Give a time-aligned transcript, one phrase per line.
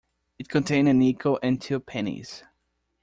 [0.39, 2.43] It contained a nickel and two pennies.